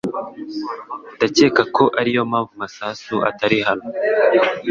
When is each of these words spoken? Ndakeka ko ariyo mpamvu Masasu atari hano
Ndakeka 1.15 1.61
ko 1.75 1.83
ariyo 1.99 2.21
mpamvu 2.31 2.51
Masasu 2.61 3.15
atari 3.29 3.57
hano 3.67 3.85